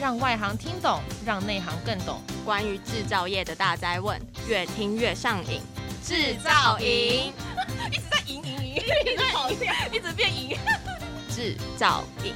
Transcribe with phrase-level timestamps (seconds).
[0.00, 2.20] 让外行听懂，让内行更懂。
[2.44, 5.60] 关于制造业的大灾问，越听越上瘾。
[6.04, 7.32] 制造营
[7.90, 10.56] 一直在赢赢赢，一直跑掉， 一直变赢。
[11.28, 12.32] 制造营。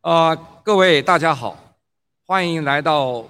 [0.00, 1.56] 啊、呃，各位大家好，
[2.26, 3.24] 欢迎来到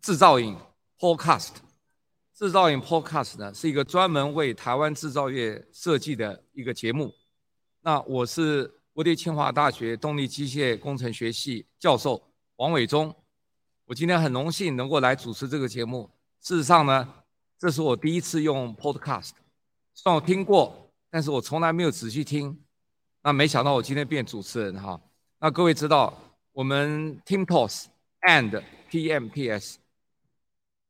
[0.00, 0.56] 制造营
[1.02, 1.54] Podcast。
[2.32, 7.12] 制造营 Podcast 呢是一个专门为台湾制造业设计的一个节目。
[7.80, 12.22] 那我是国立清华大学动力机械工程学系教授
[12.54, 13.12] 王伟忠。
[13.86, 16.08] 我今天很荣幸能够来主持这个节目。
[16.40, 17.12] 事实上呢，
[17.58, 19.30] 这是我第一次用 Podcast，
[19.94, 22.62] 虽然我听过，但是我从来没有仔细听。
[23.24, 25.00] 那没想到我今天变主持人哈。
[25.40, 26.16] 那各位知道，
[26.52, 27.86] 我们 TIMTOS
[28.20, 29.74] and PMPs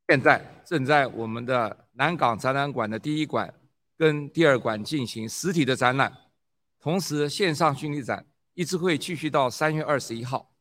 [0.07, 3.53] 现在正在我们的南港展览馆的第一馆
[3.97, 6.11] 跟第二馆进行实体的展览，
[6.79, 10.51] 同时线上虚拟展一直会继续到三月二十一号。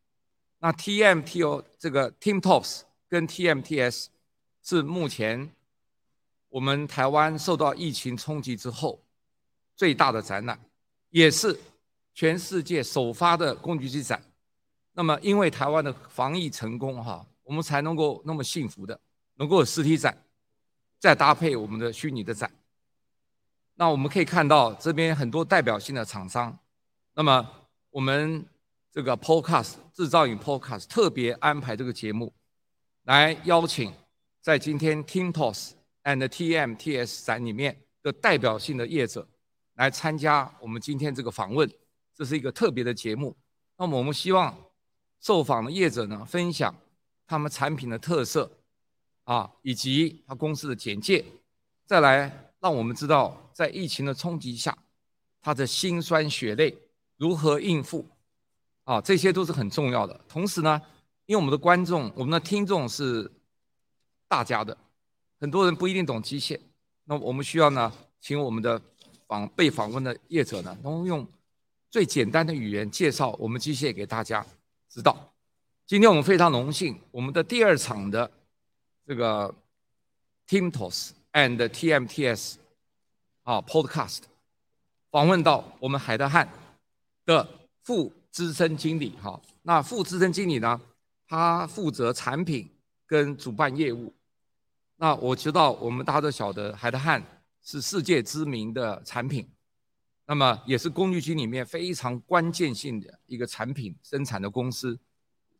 [0.58, 4.06] 那 TMTO 这个 Team Tops 跟 TMTS
[4.62, 5.50] 是目前
[6.48, 9.02] 我们台湾受到疫情冲击之后
[9.74, 10.58] 最大的展览，
[11.11, 11.58] 也是。
[12.14, 14.22] 全世界首发的工具机展，
[14.92, 19.00] 那么因为台湾的防疫成功哈，我们才能够那么幸福的
[19.43, 20.17] 能够有实体展，
[21.01, 22.48] 再搭配我们的虚拟的展。
[23.75, 26.57] 那我们可以看到这边很多代表性的厂商，
[27.15, 27.51] 那么
[27.91, 28.47] 我们
[28.93, 32.33] 这个 Podcast 制造营 Podcast 特别安排这个节目，
[33.03, 33.93] 来邀请
[34.41, 35.73] 在今天 TIMTOS
[36.05, 39.27] and TMTS 展里面的代表性的业者
[39.75, 41.69] 来参加我们今天这个访问。
[42.15, 43.37] 这是一个特别的节目，
[43.77, 44.57] 那么我们希望
[45.19, 46.73] 受访的业者呢，分享
[47.27, 48.48] 他们产品的特色
[49.25, 51.25] 啊，以及他公司的简介，
[51.87, 54.77] 再来让我们知道在疫情的冲击下，
[55.41, 56.77] 他的辛酸血泪
[57.17, 58.07] 如何应付
[58.85, 60.20] 啊，这些都是很重要的。
[60.29, 60.80] 同时呢，
[61.27, 63.30] 因为我们的观众、我们的听众是
[64.29, 64.77] 大家的，
[65.41, 66.58] 很多人不一定懂机械，
[67.05, 68.80] 那我们需要呢，请我们的
[69.27, 71.27] 访被访问的业者呢，能用。
[71.91, 74.46] 最简单的语言介绍我们机械给大家
[74.89, 75.35] 知道。
[75.86, 78.33] 今天我们非常荣幸，我们的第二场的
[79.07, 79.55] 这个
[80.48, 82.55] TIMTOS and TMTS
[83.42, 84.20] 啊 Podcast
[85.11, 86.48] 访问到我们海德汉
[87.24, 87.46] 的
[87.83, 89.40] 副资深经理哈。
[89.63, 90.80] 那副资深经理呢，
[91.27, 92.68] 他负责产品
[93.07, 94.13] 跟主办业务。
[94.96, 97.23] 那我知道我们大家都晓得海德汉
[97.63, 99.48] 是世界知名的产品。
[100.24, 104.98] 那么也是工具机里面非常关键性的一个产品生产的公司，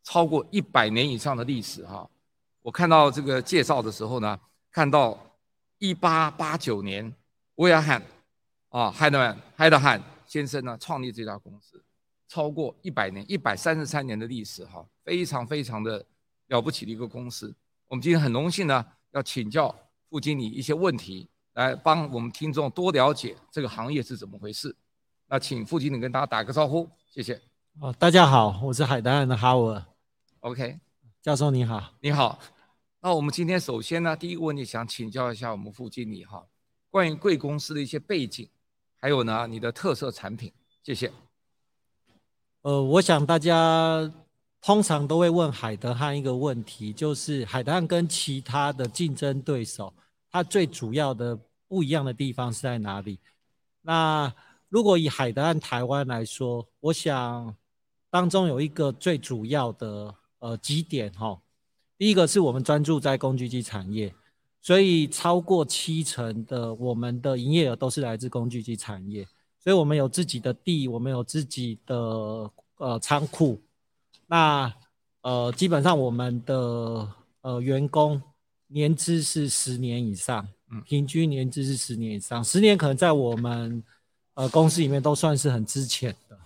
[0.01, 2.09] 超过一百年以上的历史哈。
[2.63, 4.39] 我看到这个介绍的时候呢，
[4.71, 5.15] 看到
[5.77, 7.13] 一八八九年，
[7.55, 8.01] 威尔汉
[8.69, 11.83] 啊，海德曼海德汉先生呢创立这家公司，
[12.27, 16.03] 超过一百年，一百三十三年的历史哈，非常非常的
[16.47, 17.53] 了不起的一个公司。
[17.87, 19.75] 我们今天很荣幸呢，要请教
[20.09, 21.29] 副经理一些问题。
[21.53, 24.75] 来帮我们听众多了解这个行业是怎么回事。
[25.27, 27.39] 那请副经理跟大家打个招呼，谢谢。
[27.79, 29.85] 哦，大家好，我是海德汉的哈尔。
[30.39, 30.79] OK，
[31.21, 32.39] 教授你好，你好。
[33.05, 36.47] 那我们今天首先呢，第一个问题想请教一下我们副经理哈，
[36.89, 38.47] 关于贵公司的一些背景，
[38.95, 41.11] 还有呢你的特色产品，谢谢。
[42.61, 44.09] 呃，我想大家
[44.61, 49.93] 通常都会问海德汉一个问题，就是海德汉跟其他的竞争对手。
[50.31, 51.37] 它最主要的
[51.67, 53.19] 不一样的地方是在哪里？
[53.81, 54.33] 那
[54.69, 57.53] 如果以海德汉台湾来说，我想
[58.09, 61.37] 当中有一个最主要的呃几点哈。
[62.03, 64.13] 第一个是我们专注在工具机产业，
[64.61, 69.25] 所以超过七成的我们的营业额都是来自工具机产业，
[69.57, 71.95] 所以我们有自己的地，我们有自己的
[72.75, 73.57] 呃仓库。
[74.27, 74.73] 那
[75.21, 77.07] 呃基本上我们的
[77.39, 78.21] 呃员工。
[78.67, 80.45] 年资是十年以上，
[80.85, 83.81] 平均年资是十年以上，十年可能在我们
[84.33, 86.37] 呃公司里面都算是很值钱的。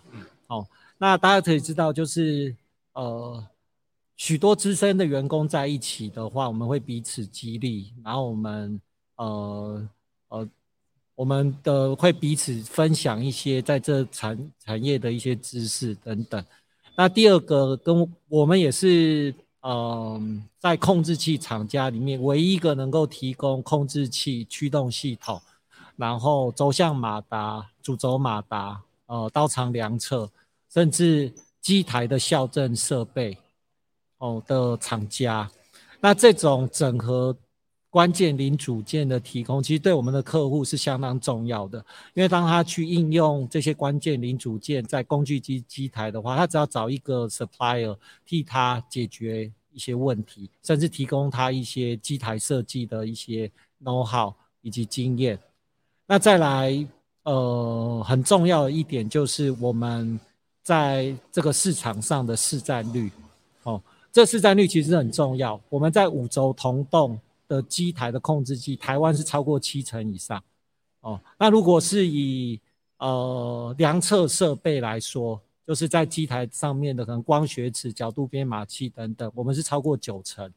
[0.45, 0.67] 好、哦，
[0.99, 2.53] 那大家可以知道，就是
[2.93, 3.43] 呃
[4.17, 8.81] 许多资深的员工在一起的话，我们会彼此激励，然后我们
[9.15, 9.89] 呃
[10.27, 10.49] 呃
[11.15, 16.43] 我们的会彼此分享一些在这产产业的一些知识等等。
[16.97, 19.33] 那第二个跟我们也是。
[19.61, 25.41] 嗯，在控制器厂家里面，唯一一个能够提供控制器驱动系统，
[25.97, 30.29] 然后轴向马达、主轴马达、呃刀长量测，
[30.69, 33.37] 甚至机台的校正设备
[34.19, 35.49] 哦的厂家，
[35.99, 37.35] 那这种整合
[37.89, 41.83] 关键零组件的提供，其实对我们的客户是相当重要的。
[42.13, 53.49] 因为当他去应用这些关键零组件在工具机机台的话，他只要找一个 supplier 替他解决一些问题，甚至提供他一些机台设计的一些
[53.83, 55.39] know how 以及经验。
[56.05, 56.87] 那再来，
[57.23, 60.19] 呃，很重要的一点就是我们
[60.61, 63.11] 在这个市场上的市占率。
[64.17, 65.61] 这市占率其实很重要。
[65.69, 70.43] 我们在五轴同栋的机台的控制器，台湾是超过七成以上。
[71.01, 72.59] 哦，那如果是以
[72.97, 80.51] 呃量测设备来说，就是在机台上面的可能光学尺、角度编码器等等，我们是超过九成。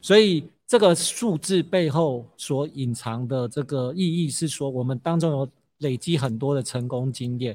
[0.00, 5.48] 所以这个数字背后所隐藏的这个意义是说，我们当中有
[5.80, 7.54] 累积很多的成功经验，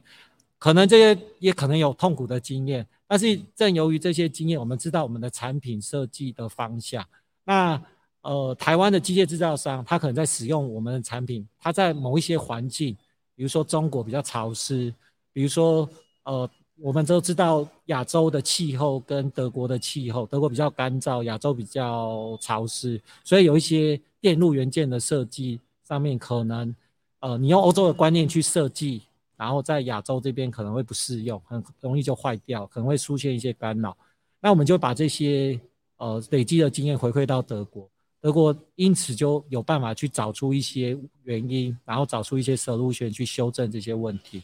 [0.61, 7.03] 可能这些也可能有痛苦的经验，但是正由于这些经验，我们知道我们的产品设计的方向。
[7.43, 7.81] 那
[8.21, 12.95] 呃，台湾的机械制造商，他可能在使用我们的产品，他在某一些环境，
[13.35, 14.93] 比如说中国比较潮湿，
[15.33, 15.89] 比如说
[16.25, 16.47] 呃，
[16.77, 26.75] 我们都知道亚洲的气候跟德国的气候，德国比较干燥，亚洲比较潮湿，所以有一些电路元件的设计上面，可能
[27.21, 29.01] 呃，你用欧洲的观念去设计，
[29.41, 33.97] 然后在亚洲这边可能会不适用，很容易就坏掉，可能会出现一些干扰。
[34.39, 35.59] 那我们就把这些
[35.97, 37.89] 呃累积的经验回馈到德国。
[38.19, 44.43] 德国因此就有办法去找出一些原因，然后找出一些 solution 去修正这些问题。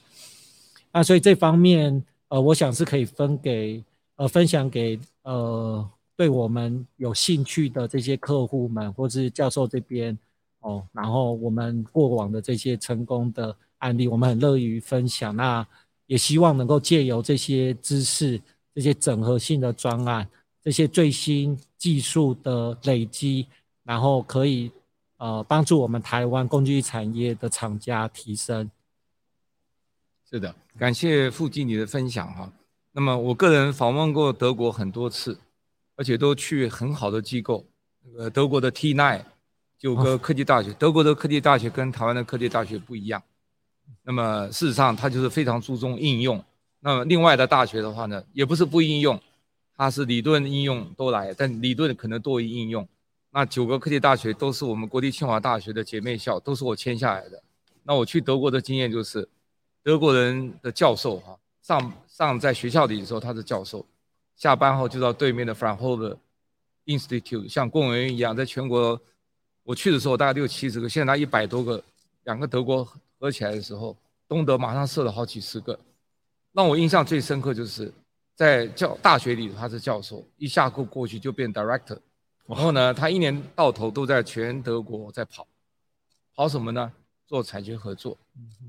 [0.91, 3.83] 那所以这方面，呃，我想是可以分给
[4.15, 10.17] 呃分享给呃对我们有兴趣的这些客户们，或是教授这边
[10.61, 10.83] 哦。
[10.91, 15.35] 然后我们过往的这些成功的案例，我们很乐于分享。
[15.35, 15.65] 那
[16.05, 18.41] 也希望能够借由这些知识、
[18.73, 20.27] 这些整合性的专案、
[20.63, 23.47] 这些最新技术的累积。
[23.83, 24.69] 然后可以，
[25.15, 28.69] 呃，帮助我们台湾工具产业的厂家提升。
[30.29, 32.51] 是的，感谢副经理的分享哈。
[32.91, 35.39] 那么我个人访问过德国很多次，
[35.95, 37.65] 而且都去很好的机构，
[38.03, 39.23] 那个德国的 T9
[39.79, 43.23] 九个科技大学，德国的科技大学跟台湾的科技大学不一样。
[44.03, 46.43] 那么事实上，它就是非常注重应用。
[46.79, 49.19] 那么另外的大学的话呢，也不是不应用，
[49.75, 52.87] 它是理论应用都来，但理论可能多于应用。
[53.31, 57.43] 那九个科技大学都是我们国立清华大学的姐妹校，都是我签下来的。
[57.83, 59.27] 那我去德国的经验就是，
[59.83, 63.85] 德国人的教授哈，上上在学校里的时候他是教授，
[64.35, 66.15] 下班后就到对面的 Fraunhofer
[66.85, 68.99] Institute，像公务员一样，在全国
[69.63, 71.83] 我去的时候大概六七十个，现在一百多个，
[72.23, 72.87] 两个德国
[73.19, 73.97] 合起来的时候，
[74.27, 75.79] 东德马上设了好几十个。
[76.53, 77.93] 让我印象最深刻就是
[78.33, 81.99] 在教大学里他是教授，一下课过去就变 director。
[82.47, 85.45] 然后呢，他一年到头都在全德国在跑，
[86.33, 86.91] 跑什么呢？
[87.27, 88.17] 做产学合作。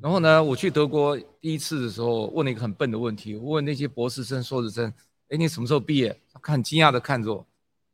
[0.02, 4.92] 然后呢，我去德国第一次的时候，问了一个很笨的问题，我问那些博士生、硕士生
[5.30, 7.46] ：“哎，你什么时候毕业？”他很惊讶的看着我，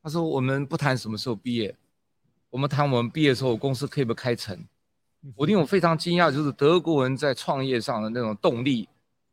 [0.03, 1.77] 他说：“我们不谈什么时候毕业，
[2.49, 4.59] 我们谈我们毕业的时候公司可以不开成。”
[5.37, 8.89] 我令我非常惊讶，就是德国人在创业上的那种动力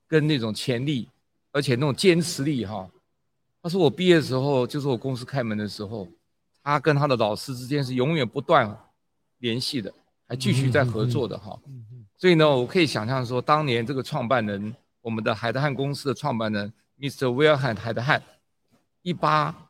[0.08, 1.10] 跟那种潜力，
[1.52, 2.90] 而且那种坚持力哈。
[3.62, 6.08] 他说：“我毕业的时候就是我公司开门的时候。”
[6.64, 8.78] 他跟他的老师之间是永远不断
[9.40, 9.92] 联系的，
[10.28, 11.60] 还继续在合作的哈。
[12.16, 17.26] 所以呢，我可以想象说，当年这个创办人，我们的海德汉公司的创办人，Mr.
[17.26, 18.21] Wilhelm 海德汉，
[19.02, 19.69] 一八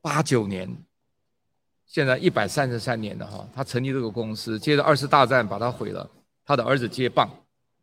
[0.00, 0.74] 八九年，
[1.94, 3.48] 现在一百三十三年了哈。
[3.54, 6.10] 他成立这个公司，接着二次大战把他毁了，
[6.44, 7.30] 他的儿子接棒。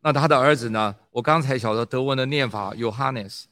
[0.01, 0.93] 那他的儿子呢？
[1.11, 3.43] 我刚才晓得德文的念法，Johannes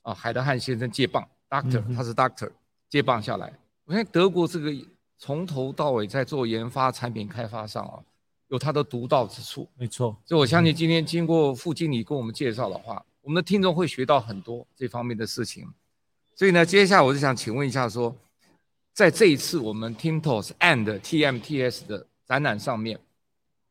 [0.00, 2.50] 啊，海德汉先生接棒，Doctor，他是 Doctor，
[2.88, 3.52] 接棒下来。
[3.84, 4.72] 我看德国这个
[5.18, 8.00] 从头到尾在做研发、产品开发上啊，
[8.48, 9.68] 有它的独到之处。
[9.76, 15.68] 没错，所以我相信今天经过副经理跟我们介绍的话，我们的听众会学到很多这方面的事情。
[16.34, 18.16] 所以呢，接下来我就想请问一下，说
[18.94, 22.96] 在这一次我们 Timtos and TMTS 的展览上面，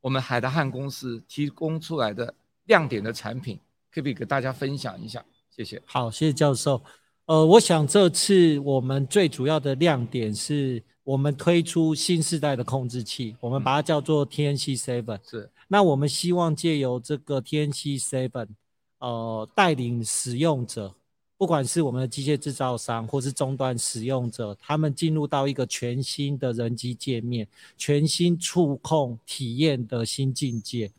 [0.01, 2.33] 我们海德汉公司提供出来的
[2.65, 3.57] 亮点的产品，
[3.89, 5.23] 可不可以给大家分享一下？
[5.49, 5.81] 谢谢。
[5.85, 6.83] 好，谢谢教授。
[7.25, 15.19] 呃，我想这次我们最主要的亮点是我们推出新时代的控制器，我们把它叫做 TNC Seven。
[15.25, 18.49] 是，那我们希望借由这个 TNC Seven，
[18.99, 20.93] 呃，带领使用者，
[21.37, 27.47] 不管是我们的机械制造商或是终端使用者，他们进入到一个全新的人机界面、
[27.77, 30.91] 全新触控体验的新境界。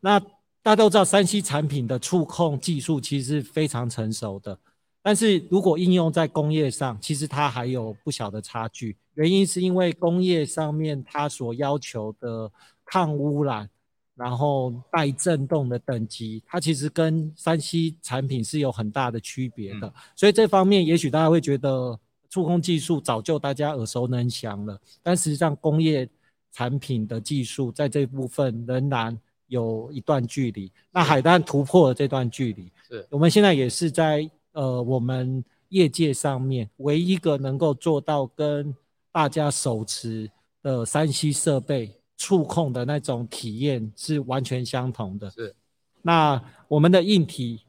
[0.00, 4.58] 那大家都知道三 C 产品的触控技术其实是非常成熟的。
[5.02, 8.96] 但是如果应用在工业上，其实它还有不小的差距。
[9.14, 12.50] 原因是因为工业上面它所要求的
[12.84, 13.68] 抗污染，
[14.14, 19.88] 然后带震动的等级，它其实跟三 C 产品是有很大的区别的。
[19.88, 21.98] 嗯、所以这方面，也许大家会觉得
[22.30, 26.08] 触控技术早就大家耳熟能详了，但实际上工业
[26.52, 29.18] 产品的技术在这部分仍然
[29.48, 30.70] 有一段距离。
[30.92, 38.74] 那海丹突破了这段距离，是我们现在也是在呃我们业界上面唯一一个能够做到跟
[39.10, 40.30] 大家手持
[40.62, 41.92] 的三 C 设备
[42.24, 45.30] 触控的那种体验是完全相同的。
[45.30, 45.54] 是，
[46.00, 47.60] 那我们的硬体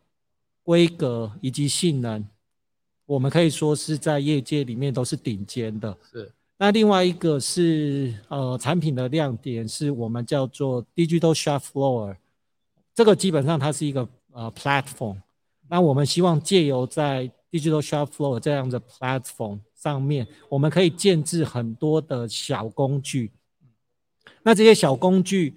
[0.64, 2.26] 规格以及性能，
[3.06, 5.98] 我们可以说是在业界里面都是顶尖的。
[6.10, 12.16] 是，那另外一个是呃产品的亮点，是我们叫做 Digital Shop Floor，
[12.94, 15.18] 这个基本上它是一个呃 platform。
[15.68, 19.60] 那我们希望借由在 Digital Shop Floor 这样的 platform。
[19.76, 23.32] 上面我们可以建置很多的小工具，
[24.46, 25.56] 那这些小工具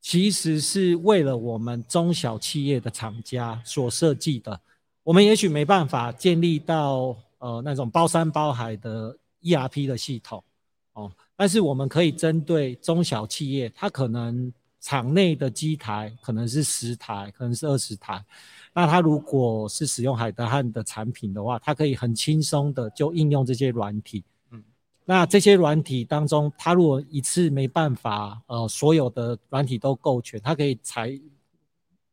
[0.00, 4.58] 其实是为了我们中小企业的厂家所设计的。
[5.02, 10.42] 我们也许没办法建立到呃那种包山包海的 ERP 的系统
[10.92, 18.24] 哦，但是我们可以针对中小企业，它可能厂内的机台可能是十台，可能是二十台。
[18.72, 24.22] 那它如果是使用海德汉的产品的话，它可以很轻松的就应用这些软体。
[25.10, 31.18] 嗯，那这些软体当中，它如果一次没办法，呃，所有的软体都够全，它可以采，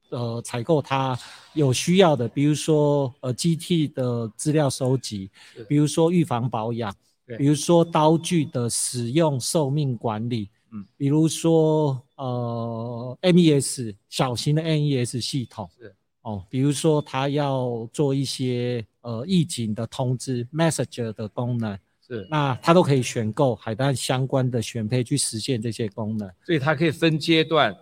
[0.10, 1.18] 呃，采购它
[1.54, 5.30] 有需要的，比如说呃机器的资料收集，
[5.68, 6.92] 比如说预防保养，
[7.38, 15.70] 比如说刀具的使用寿命管理，嗯，比如说呃 MES 小型的 MES 系统。
[16.24, 26.32] 哦，比如说它要做一些呃预警的通知，Messenger 的功能，是，那它都可以选购海德相关的选配去实现这些功能。
[26.46, 27.76] 所以它可以分阶段，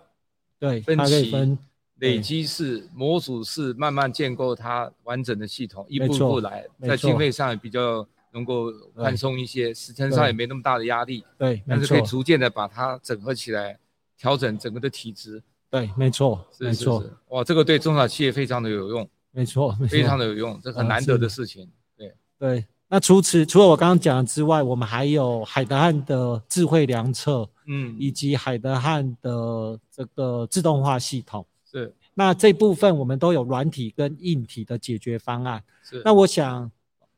[0.57, 1.57] 对，分它可以分
[1.99, 11.23] 累积式、模组式，慢慢建构它完整的系统，一步一步来，在经费上也比较能够宽松一些，时间上也没那么大的压力。
[11.37, 13.77] 对，但是可以逐渐的把它整合起来，
[14.17, 15.41] 调整整个的体质。
[15.69, 21.69] 对，没错，没错，哇，这个对中小企业非常的有用，没错，非常的有用，这很难得的事情。
[21.97, 22.65] 对对，
[22.95, 31.45] 那除此除了我刚刚讲的之外，我们还有海德汉的智慧量测，嗯，以及海德汉的这个自动化系统。
[31.69, 35.61] 是，那这部分我们都有软体跟硬体的解决方案。
[35.83, 36.71] 是，那我想，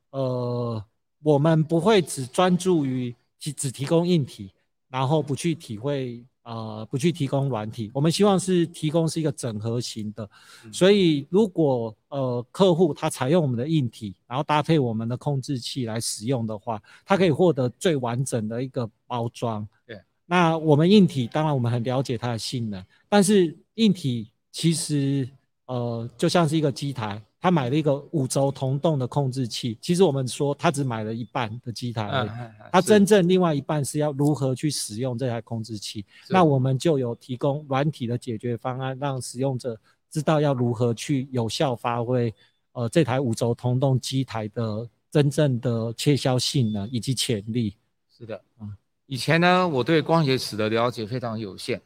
[0.09, 0.83] 呃，
[1.21, 4.51] 我们不会只专注于只只提供硬体，
[4.89, 6.25] 然后不去体会。
[6.47, 10.29] 呃，不去提供软体，我们希望是提供是一个整合型的。
[10.63, 19.67] 嗯、所以，如果呃客户他采用我们的硬体，然后搭配我们的控制器来使用的话，他可以获得最完整的一个包装。
[19.85, 25.29] 对，那我们硬体当然我们很了解它的性能，但是硬体其实
[25.65, 27.21] 呃就像是一个机台。
[27.47, 32.29] 他买了一个五轴同动的控制器，其实我们说他只买了一半的机台而已，
[32.73, 36.05] 他真正另外一半是要如何去使用这台控制器。
[36.27, 39.79] 那我们就有提供软体的解决方案，让使用者
[40.11, 42.35] 知道要如何去有效发挥
[42.73, 47.77] 呃这台五轴同动机台的真正的切削性能以及潜力。
[48.09, 48.75] 是的，嗯，
[49.05, 51.81] 以前呢我对光学尺的了解非常有限，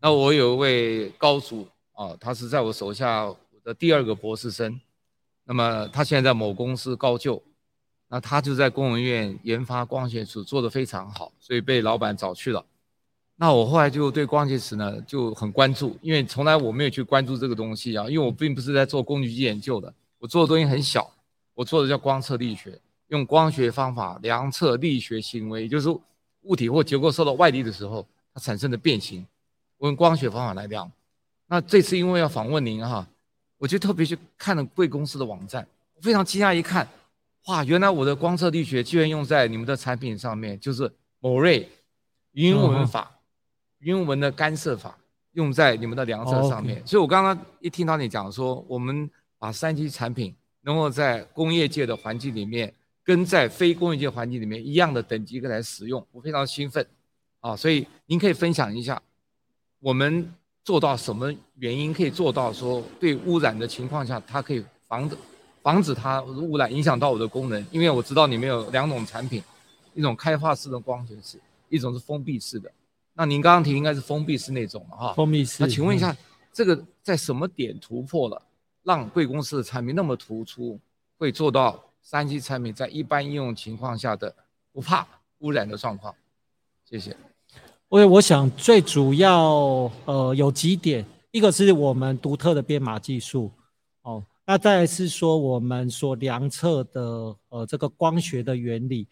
[0.00, 3.30] 那我有一位高祖啊，他是在我手下。
[3.64, 4.78] 的第二个博士生，
[5.46, 7.42] 那么他现在在某公司高就，
[8.08, 12.64] 那他就在工研院研发光学齿做得非常好，所以被老板找去了。
[13.36, 21.12] 那我后来就对光学齿呢就很关注，因为从来我没有去关注这个东西啊，因为我并不是在做工具机研究的，我做的东西很小，
[21.52, 25.88] 我做的叫光测力学，用光学方法量测力学行为，也就是
[26.42, 29.26] 物体或结构受到外力的时候它产生的变形，
[29.76, 30.90] 我用光学方法来量。
[31.48, 33.06] 那这次因为要访问您哈。
[33.56, 36.86] 我就特别去看了贵公司的网站，我非常惊讶，一看，
[37.46, 41.66] 哇，原来我的光测力学居然用在你们的产品上面，就是某瑞
[42.32, 43.18] 云纹法、
[43.78, 44.98] 云纹的干涉法
[45.32, 46.84] 用在你们的量测上面。
[46.86, 49.08] 所以我刚刚一听到你讲说，我们
[49.38, 56.86] 把 3C 产品能够在工业界的环境里面，跟在非工业界环境里面一样的等级来使用，我非常兴奋
[57.40, 57.56] 啊！
[57.56, 59.00] 所以您可以分享一下
[59.80, 60.34] 我们。
[60.64, 65.16] 做到什么原因可以做到说对污染的情况下，它可以防止
[65.62, 67.66] 防止它污染影响到我的功能？
[67.70, 69.42] 因为我知道你们有两种产品，
[69.94, 72.70] 一种开放式的光学式，一种是封闭式的。
[73.12, 75.12] 那您刚刚提应该是封闭式那种了哈。
[75.14, 75.62] 封闭式。
[75.62, 76.16] 那请问一下，嗯、
[76.52, 78.42] 这个在什么点突破了，
[78.82, 80.80] 让贵公司的产品那么突出？
[81.16, 84.34] 会做到三 c 产品在一般应用情况下的
[84.72, 85.06] 不怕
[85.38, 86.12] 污染的状况？
[86.84, 87.16] 谢谢。
[87.88, 93.52] 我我想最主要呃有几点，一个是我们独特的编码技术
[94.02, 99.06] 哦，那再来是说我们所量测的呃这个光学的原理。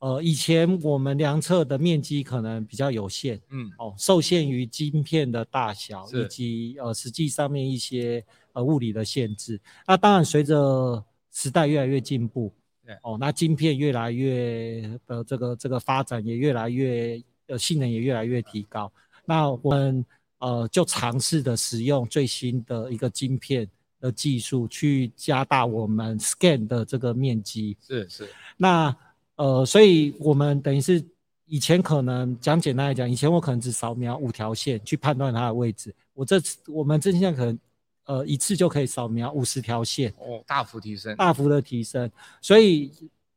[0.00, 9.60] 呃，以前我们量测的面积可能比较有限，嗯，哦，受限于晶片的大小以及呃实际上面一些呃物理的限制。
[9.88, 12.54] 那当然，随着时代越来越进步，
[12.86, 18.90] 对，哦，那晶片越来越的这个这个发展也越来越呃性能也越来越提高。
[19.26, 20.06] 那我们
[20.38, 23.68] 呃就尝试的使用最新的一个晶片
[24.00, 28.96] 的技术去加大我们 scan 的这个面积，是是，那。
[29.38, 31.00] 呃，所以我们等于是
[31.46, 37.58] 以前可能讲简单来讲，以前我可能只扫描五条线去判断它的位置，我这次我们这现在可能
[38.06, 42.10] 呃一次就可以扫描五十条线，哦，大幅提升，大幅的提升。
[42.42, 42.90] 所以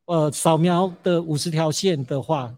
[0.05, 2.51] 呃，扫描的五十条线的话，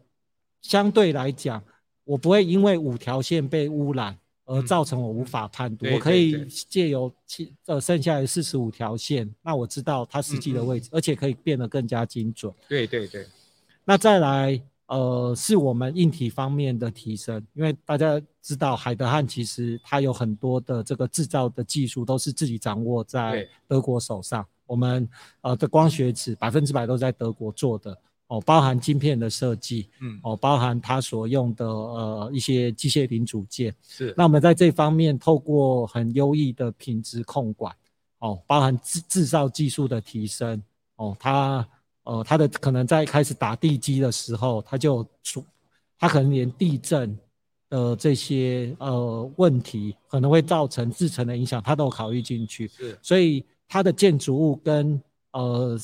[0.63, 1.63] 相对来讲，
[2.03, 4.17] 我不会因为五条线被污染。
[4.45, 12.53] 而造成我无法判读，嗯、我可以借由七呃剩下的四十五条线，那我知道它实际的位置，而且可以变得更加精准。
[12.67, 13.25] 对对对。
[13.85, 25.07] 那再来呃是我们硬体方面的提升，因为大家知道海德汉其实它有很多的这个制造的技术都是自己掌握在德国手上，我们
[25.39, 27.97] 呃的光学纸百分之百都在德国做的。
[28.33, 34.11] 哦，包含晶片的设计，嗯，哦，包含它所用的呃一些机械零组件，是。
[34.17, 37.71] 那我们在这方面透过很优异的品质控管，
[38.17, 40.59] 哦，包含制制造技术的提升，
[40.95, 41.67] 哦，它
[42.05, 45.45] 呃它的可能在开始打地基的时候，它就出，
[45.99, 47.15] 它可能连地震
[47.69, 52.67] 的这些呃问题可能会造成制成的影响，它都考虑进去。
[52.69, 52.97] 是。
[52.99, 54.99] 所以它的建筑物跟
[55.33, 55.79] 呃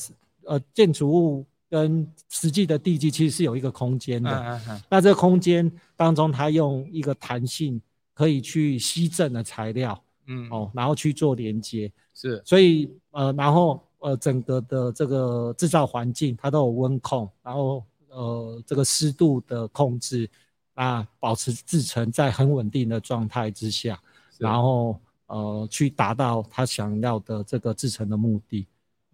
[0.46, 1.46] 呃建筑物。
[1.70, 7.80] 跟实际的地基其实是有一个空间的，嗯嗯嗯、那这个空间当中，它用一个弹性
[8.12, 20.28] 可以去吸震的材料，嗯，哦，然后去做连接，是，所以呃，然后呃，整个的这个制造环境它都有温控，然后呃，这个湿度的控制
[20.74, 23.96] 啊，保持制成在很稳定的状态之下，
[24.38, 28.66] 然后呃，去达到他想要的这个制成的目的。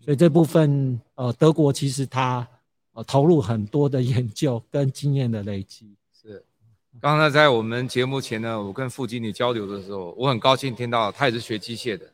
[0.06, 2.46] 所以这部分，呃，德国其实它
[2.92, 5.96] 呃投入很多的研究跟经验的累积。
[6.12, 6.44] 是，
[7.00, 12.08] 刚才在我们节目前呢，我跟副经理交流的时候，我很高兴听到他也是学机械的，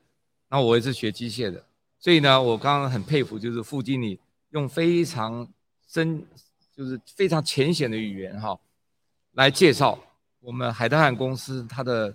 [0.49, 1.63] 那我也是学机械的，
[1.99, 4.19] 所以呢，我刚刚很佩服，就是副经理
[4.53, 5.47] 用非常
[5.87, 6.25] 深，
[6.75, 8.59] 就是非常浅显的语言哈，
[9.33, 9.99] 来介绍
[10.41, 12.11] 我们海德汉公司它的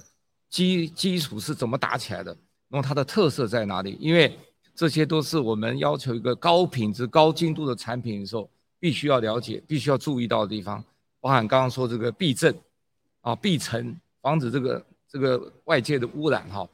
[0.50, 2.36] 基基础是怎么打起来的，
[2.68, 3.96] 那么它的特色在哪里？
[4.00, 4.36] 因为
[4.78, 8.48] 这些都是我们要求一个高品质、高精度的产品的时候，
[8.80, 10.84] 必须要了解、必须要注意到的地方，
[11.20, 12.56] 包含刚刚说这个避震
[13.22, 16.70] 啊、避尘，防止这个这个外界的污染哈。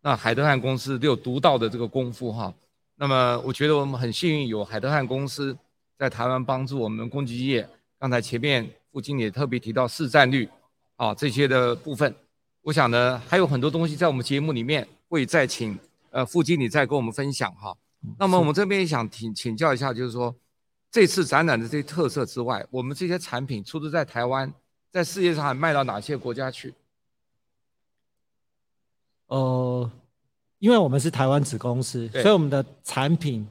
[0.00, 2.54] 那海德汉公司都有独到的这个功夫哈。
[2.94, 5.56] 那么我觉得我们很幸运有海德汉公司
[5.98, 7.68] 在台湾帮助我们攻击业。
[7.98, 10.48] 刚才前面副经理也特别提到市占率
[10.94, 12.14] 啊这些的部分，
[12.62, 15.76] 我想呢还有很多东西在我们节目里面会再请。
[16.10, 17.76] 呃，副经理再跟我们分享哈。
[18.18, 20.34] 那么我们这边也想请请教一下，就是说
[20.90, 24.52] 这次展览的这些特色之外，我们这些产品除了在台湾，
[24.90, 26.72] 在世界上还卖到哪些国家去？
[29.26, 29.90] 呃，
[30.58, 33.46] 因为我们是台湾子公司，所以我们的产品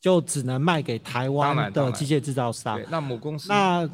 [0.00, 2.80] 就只能卖给台湾的机械制造商。
[2.90, 3.48] 那母公司？
[3.48, 3.88] 那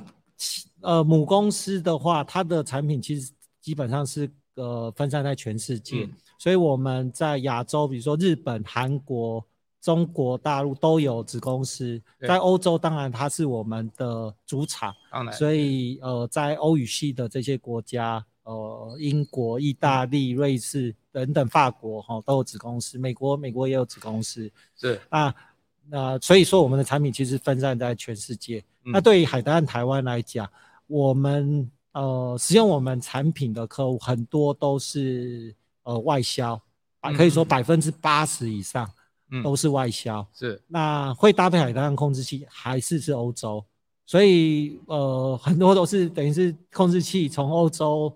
[0.81, 6.05] 呃母公司的话，它的产品其实基本上是呃分散在全世界。
[6.05, 9.45] 嗯所以我们在亚洲，比如说日本、韩国、
[9.81, 12.01] 中国大陆都有子公司。
[12.21, 14.95] 在欧洲，当然它是我们的主场。
[15.11, 15.35] 当然。
[15.35, 22.99] 所以呃，在欧语系的这些国家，呃，英国、意大利、瑞士等等，法国哈都有子公司。
[22.99, 24.49] 美国，美国也有子公司。
[24.77, 25.01] 是。
[25.11, 25.35] 那
[25.91, 28.63] 那所以说，我们的产品其实分散在全世界。
[28.85, 30.49] 嗯、那对于海德汉台湾来讲，
[30.87, 35.53] 我们呃使用我们产品的客户很多都是。
[35.89, 36.61] 呃，外销，
[37.17, 38.87] 可以说百分之八十以上，
[39.43, 40.27] 都是外销。
[40.35, 43.65] 是，那会搭配海德汉控制器，还是是欧洲，
[44.05, 48.15] 所以呃，很多都是等于是控制器从欧洲、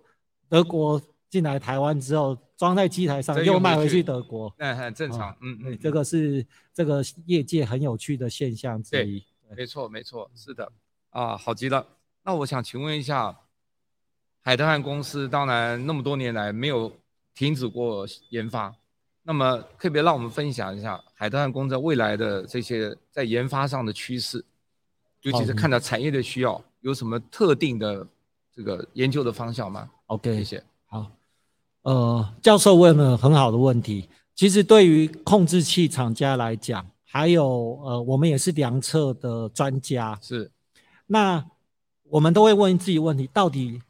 [0.50, 4.54] 德国进来台湾之后，装在机台上，又卖回去德国。
[4.58, 5.34] 嗯，很正常。
[5.40, 9.24] 嗯嗯，这个是这个业界很有趣的现象之一。
[9.56, 10.70] 没错没错，是的。
[11.08, 11.86] 啊，好极了。
[12.22, 13.34] 那我想请问一下，
[14.42, 16.92] 海德汉公司当然那么多年来没有。
[17.34, 18.74] 停止过研发，
[19.22, 24.44] 那么特别让我们分享一下海德汉公司未来的这些在研发上的趋势，
[25.22, 28.06] 尤其是看到产业的需要，有什么特定的
[28.54, 30.64] 这个研究的方向吗？OK，谢谢。
[30.86, 31.10] 好，
[31.82, 34.08] 呃，教授问了很好的问题。
[34.34, 40.50] 其实对于控制器厂家来讲，还有呃，我们也是量测的专家，是。
[41.06, 41.44] 那
[42.04, 43.80] 我们都会问自己问题：到底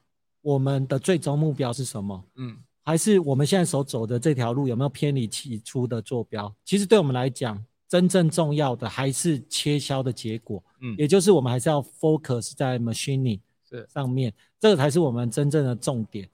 [0.41, 2.25] 我们的最终目标是什么？
[2.35, 6.55] 嗯，还是我们现在所走的这条路有没有偏离起初的坐标？
[6.65, 10.63] 其实对我们来讲，真正重要的还是切削的结果。
[10.81, 13.41] 嗯，也就是我们还是要 focus 在 machining
[13.89, 16.29] 上面，这个才是我们真正的重点。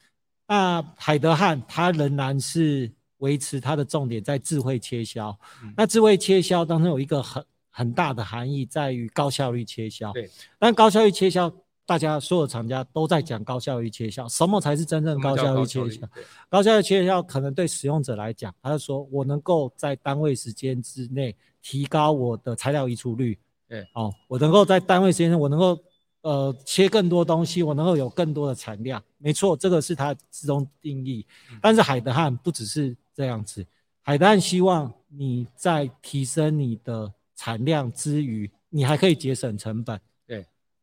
[0.47, 2.91] 那海德汉它仍然是。
[3.19, 10.13] 维持它的重点在智慧切削，嗯、那智慧切削当中有一个很很大的含义，在于高效率切削。
[10.13, 11.53] 对，但高效率切削，
[11.89, 16.07] 大家所有厂家都在讲高效率切削，什么才是真正高效率切削？
[16.51, 23.39] 高效率切削可能对使用者来讲，他就说我能够在单位时间之内提高我的材料移除率。
[23.67, 25.79] 对，哦，我能够在单位时间内，我能够。
[26.23, 31.25] 呃，切更多东西，我能够有更多的产量，没错，这个是它自动定义。
[31.63, 33.65] 但是海德汉不只是这样子，
[34.03, 39.99] 海德汉希望你在提升你的产量之余，你还可以节省成本。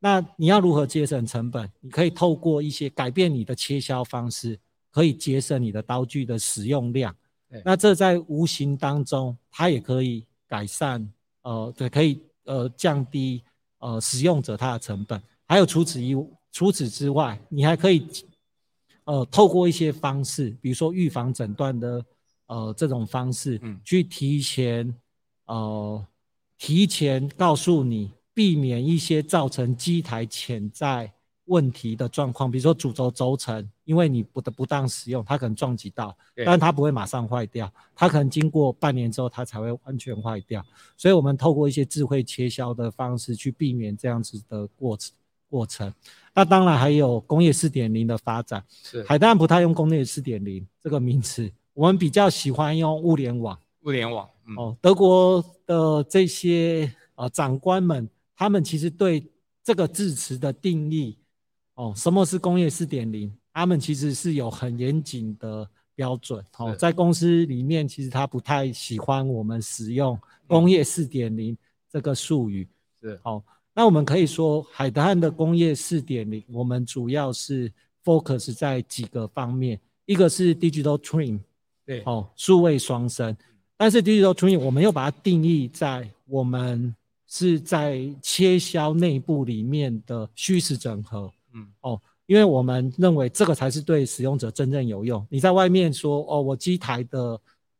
[0.05, 1.69] 对，那你要如何节省成本？
[1.81, 4.59] 你可以透过一些改变你的切削方式，
[4.91, 7.15] 可以节省你的刀具的使用量。
[7.49, 13.43] 对，那这在无形当中，它也可以改善，呃，对，可以呃降低。
[13.79, 16.15] 呃，使用者他的成本，还有除此以
[16.51, 18.07] 除此之外，你还可以
[19.03, 22.03] 呃透过一些方式，比如说预防诊断的
[22.47, 24.91] 呃这种方式，嗯，去提前
[25.45, 26.03] 呃
[26.57, 31.11] 提前告诉你，避免一些造成机台潜在
[31.45, 40.63] 问题的状况，比如说主轴轴承，因为你不得不当使用，它可能撞击到，但它不会马上坏掉，它可能经过半年之后，它才会完全坏掉。
[40.97, 45.13] 所以我们透过一些智慧切削的方式去避免这样子的过程
[45.47, 45.93] 过程。
[46.33, 53.57] 那当然还有工业四点零的发展，是海德汉不太用工业四点零这个名词，我们比较喜欢用物联网。
[53.83, 59.25] 物联网，嗯、哦，德国的这些呃长官们，他们其实对
[59.63, 61.17] 这个字词的定义。
[61.75, 63.31] 哦，什么是工业四点零？
[63.53, 66.43] 他们其实是有很严谨的标准。
[66.57, 70.17] 哦，在公司里面，其实他不太喜欢我们使用
[70.47, 71.57] 工业四点零
[71.89, 72.67] 这个术语。
[73.01, 73.43] 是，好，
[73.73, 77.71] 那我们可以说，海德汉的工业四点零，我们主要是
[78.03, 81.39] focus 在几个方面，一个是 digital twin，
[81.85, 83.35] 对，哦，数位双生。
[83.75, 86.95] 但是 digital twin，我们又把它定义在我们
[87.27, 91.31] 是在切削内部里面的虚实整合。
[91.53, 95.25] 嗯哦，因为我们认为这个才是对使用者真正有用。
[95.29, 97.39] 你在外面说哦，我机台的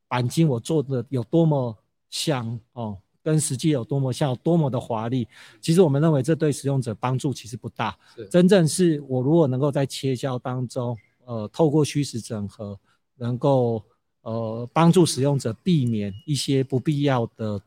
[0.09, 1.77] 钣金我做的有多么
[2.09, 5.27] 像哦，跟实际有多么像，有多么的华丽，
[5.59, 7.97] 其实我们认为这对使用者帮助其实不大。
[8.15, 12.79] 是真正是我如果能够在切削当中，呃，透过虚实整合，
[13.17, 13.83] 能够
[14.21, 17.61] 呃帮助使用者避免一些不必要的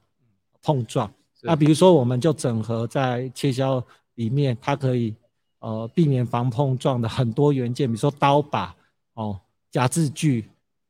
[0.63, 1.13] 碰撞。
[1.43, 5.15] 那比如说，我们就整合在切削里面，它可以。
[5.61, 8.73] 呃，避免防碰撞的很多元件，比如说刀把、
[9.15, 9.41] 哦，
[9.73, 10.49] 夹治具、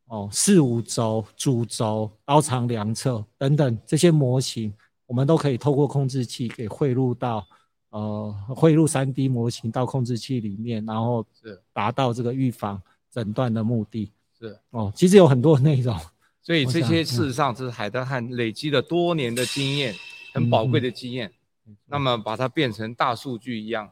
[0.08, 4.70] 哦，四五轴、主轴、刀长量测等等这些模型，
[5.06, 7.42] 我们都可以透过控制器给汇入到，
[7.88, 12.78] 呃，汇入 3D 模型到控制器里面，然后是达到这个预防
[13.10, 14.12] 诊断的目的。
[14.38, 15.98] 是哦，其实有很多内容，
[16.42, 19.94] 所以这些事实上这是海德汉累积了多年的经验，
[20.32, 21.32] 很宝贵的经验。
[21.66, 23.90] 嗯、那么把它变成大数据一样。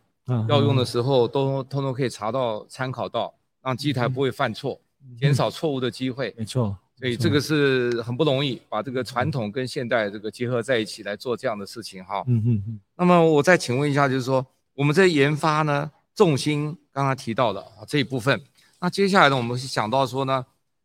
[0.49, 4.81] 要用的时候都通通可以查到、参考到，让机台不会犯错，
[5.21, 6.35] 减少错误的机会。
[6.37, 12.25] 没错，所以这个是很不容易，把这个传统跟现代这个结合在一起来做这样的事情哈。
[12.27, 12.81] 嗯嗯嗯。
[12.97, 14.45] 那么我再请问一下，就是说
[14.75, 18.43] 我们在研发呢，重心刚刚提到的啊这一部分，
[18.81, 20.45] 那接下来呢，我们是想到说呢，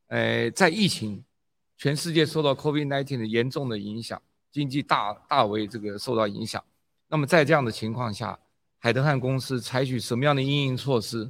[0.10, 1.24] 呃，在疫情，
[1.78, 6.64] 全世界受到 COVID-19 的严重的影响，经济大大为这个受到影响，
[7.08, 8.38] 那么在这样的情况下。
[8.84, 11.30] 海德汉公司采取什么样的因应措施，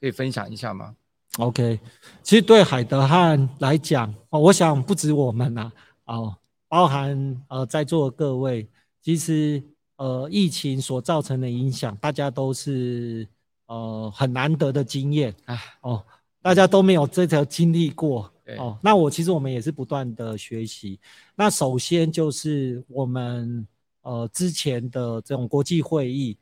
[0.00, 0.94] 可以分享一下吗
[1.38, 1.80] ？OK，
[2.22, 5.72] 其实对海德汉来讲，哦，我想不止我们呐，
[6.04, 6.36] 哦，
[6.68, 8.68] 包含呃在座的各位，
[9.02, 9.60] 其实
[9.96, 13.26] 呃疫情所造成的影响，大家都是
[13.66, 16.04] 呃很难得的经验啊，哦，
[16.40, 18.78] 大家都没有这条经历过哦。
[18.82, 20.98] 那我其实我们也是不断的学习。
[21.34, 23.66] 那首先就是我们
[24.02, 26.36] 呃之前的这种国际会议。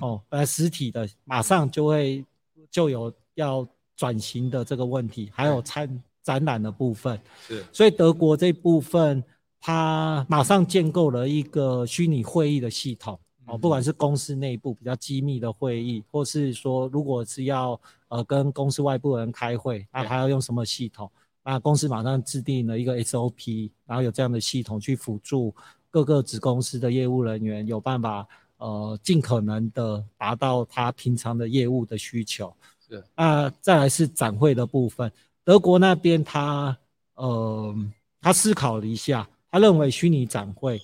[0.00, 2.24] 哦，呃实体的马上就会
[2.70, 7.20] 就有要转型的这个问题，还有参展览的部分。
[7.46, 9.22] 是，所以德国这部分，
[9.60, 21.10] 他马上建构了一个虚拟会议的系统哦，不管是公司内部比较机密的会议，或是说如果是要呃跟公司外部人开会，那他要用什么系统？
[21.44, 25.52] 那公司马上制定了一个 SOP，然后有这样的系统去辅助
[25.90, 28.26] 各个子公司的业务人员有办法
[28.58, 32.54] 呃尽可能的达到他平常的业务的需求。
[32.88, 33.02] 是。
[33.16, 35.10] 那再来是展会的部分，
[35.42, 36.76] 德国那边他
[37.14, 37.74] 呃
[38.20, 40.80] 他思考了一下，他认为虚拟展会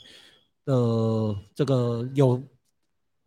[0.65, 2.43] 的这个有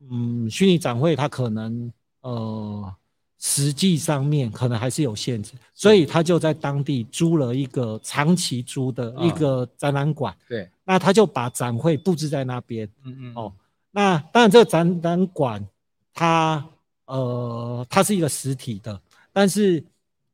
[0.09, 1.91] 嗯虚拟展会它可能
[2.21, 2.93] 呃。
[3.43, 10.31] 实际上面可能还是有限制，所以他就在当地租了一个长期租的一个展览馆。
[10.47, 12.87] 对，那他就把展会布置在那边。
[13.03, 13.33] 嗯嗯。
[13.35, 13.51] 哦，
[13.89, 15.67] 那当然这个展览馆
[16.13, 16.63] 它
[17.05, 19.01] 呃它是一个实体的，
[19.33, 19.83] 但是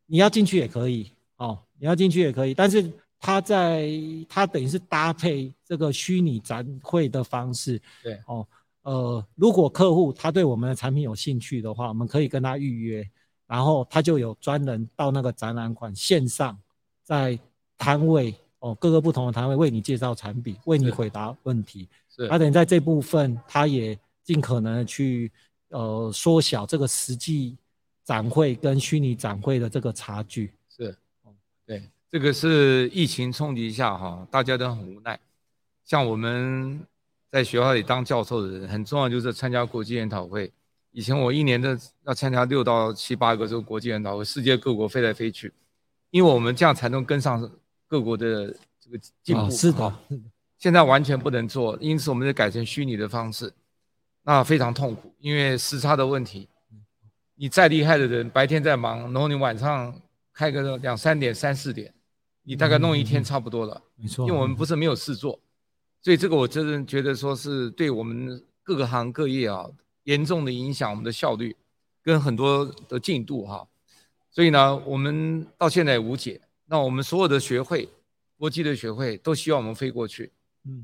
[0.05, 1.09] 你要进去也可以。
[1.37, 2.91] 哦，你要进去也可以，但是
[3.21, 3.89] 它在
[4.27, 7.81] 它等于是搭配这个虚拟展会的方式。
[8.03, 8.19] 对。
[8.27, 8.45] 哦。
[8.87, 13.05] 呃，如果客户他对我们的产品有兴趣的话，我们可以跟他预约，
[13.45, 16.57] 然后他就有专人到那个展览馆线上，
[17.03, 17.37] 在
[17.77, 21.89] 摊位哦，各个不同的摊位为你介绍产品，为你回答问题。
[22.07, 25.29] 是，他等于在这部分，他也尽可能的去
[25.67, 27.57] 呃缩小这个实际
[28.05, 30.53] 展会跟虚拟展会的这个差距。
[30.69, 30.97] 是，
[31.65, 35.19] 对，这个是疫情冲击下哈，大家都很无奈，
[35.83, 36.87] 像我们。
[37.29, 40.51] 在学校里当教授的人很重要，就是参加国际研讨会。
[40.91, 45.53] 以前我一年的要参加六到七八个这个国际研讨会，世界各国飞来飞去，
[46.09, 47.49] 因为我们这样才能跟上
[47.87, 48.47] 各国的
[48.79, 49.41] 这个进步。
[49.43, 49.93] 哦，是的，
[50.57, 53.53] 现在完全不能做，因此我们就改成虚拟的方式，
[54.23, 56.47] 那非常痛苦，因为时差的问题。
[57.35, 59.93] 你再厉害的人，白天在忙，然后你晚上
[60.33, 61.93] 开个两三点、三四点，
[62.41, 63.79] 你大概弄一天差不多了。
[63.97, 65.39] 嗯，没错，因为我们不是没有事做。
[66.07, 69.65] 所以这个我真的觉得说是对我们各个行各业啊，
[70.03, 71.53] 严重的影响我们的效率
[72.01, 73.67] 跟很多的进度哈。
[74.31, 76.39] 所以呢，我们到现在无解。
[76.67, 77.89] 那我们所有的学会，
[78.37, 80.31] 国际的学会都希望我们飞过去，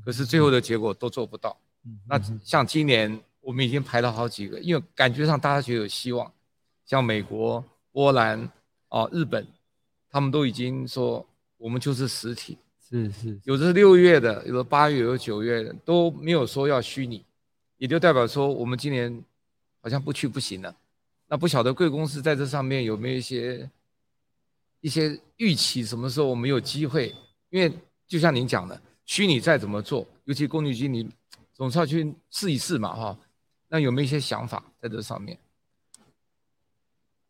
[0.04, 1.56] 可是最后的结果都做不到。
[2.06, 6.30] 那像今年我们已经排了好几个，因为感觉上大家觉得有希望，
[6.84, 8.46] 像美国、波兰
[8.90, 9.46] 啊、日本，
[10.10, 12.58] 他们都已经说我们就是实体。
[12.94, 17.24] 是是，有的是六月的，有的八月，有的九月的，都没有说要虚拟，
[17.76, 19.20] 也就代表说我们今年
[19.80, 20.72] 好像不去不行了。
[21.26, 23.68] 那不晓得贵公司在这上面有没有一些
[24.80, 27.12] 一些预期，什么时候我们有机会？
[27.50, 27.72] 因为
[28.06, 31.10] 就像您讲的，虚拟再怎么做，尤其工具机，你
[31.52, 33.18] 总是要去试一试嘛，哈。
[33.66, 35.36] 那有没有一些想法在这上面？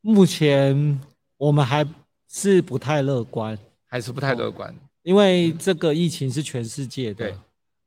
[0.02, 1.00] 目前
[1.38, 1.88] 我们还
[2.28, 4.74] 是不太乐观，还是不太乐观。
[5.04, 7.38] 因为这个疫情是全世界的，对，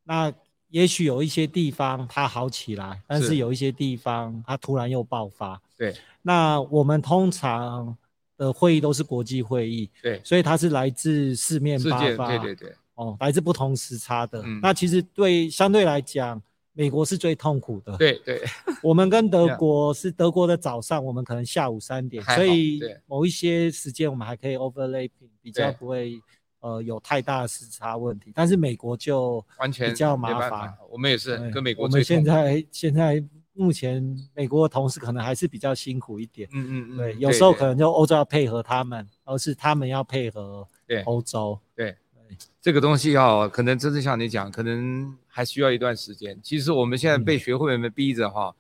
[0.04, 0.32] 那
[0.70, 5.60] 也许有一些地方它好起来，但是有一些地方它突然又爆发。
[5.76, 7.98] 对，那我们通常
[8.38, 14.42] 的会议都是国际会议，对，所以它是来自四面八方，对对对，哦，来自不同时差的。
[14.46, 16.40] 嗯，那其实对相对来讲，
[16.74, 17.98] 美国是最痛苦的。
[17.98, 18.44] 对对，
[18.84, 26.22] 我们跟德国是德国的早上，我们可能下午三点，所以某一些时间我们还可以 overlapping，比较不会。
[26.68, 30.78] 呃，有太大的时差问题，但是美国就完全比较麻烦。
[30.90, 31.86] 我们也是跟美国。
[31.86, 34.04] 我们现在现在目前
[34.34, 36.50] 美国的同事可能还是比较辛苦一点。
[36.52, 36.98] 嗯嗯嗯。
[36.98, 40.68] 对，有时候可能就欧洲要配合他们，而是他们要配合
[41.06, 41.58] 欧洲。
[41.74, 46.38] 对对，这个东西要可能真正像你讲，可能还需要一段时间。
[46.44, 48.54] 其实我们现在被学会员逼着哈，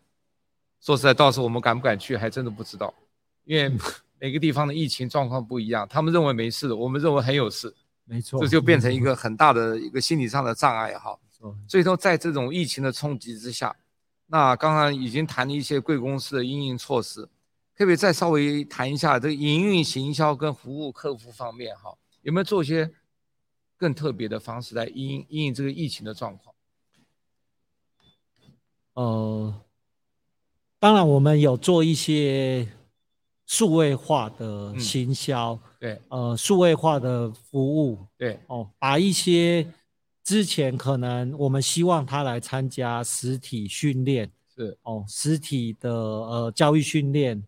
[0.79, 2.93] 说实在，到时候我们敢不敢去，还真的不知道，
[3.43, 3.69] 因为
[4.17, 7.75] 每个地方的疫情状况不一样，他们认为没事的，我们认为很有事。
[8.09, 11.19] 没错，这就变成一个很大的一个心理上的障碍哈。
[11.67, 13.75] 所以说，在这种疫情的冲击之下，
[14.27, 17.23] 那刚刚已经谈了一些贵公司的因应措施，
[17.75, 21.93] 可不可以再稍微谈一下这个营运、行销跟服务客户方面哈？
[22.21, 22.89] 有没有做一些
[23.75, 26.55] 更特别的方式来应应应这个疫情的状况？
[28.93, 29.53] 呃，
[30.79, 32.69] 当然我们有做一些。
[33.49, 39.65] 数位化的行销，嗯，对，呃，数位化的服务，对，哦，把一些
[40.23, 47.43] 之前可能我们希望他来参加实体训练，是，哦，实体的呃教育训练，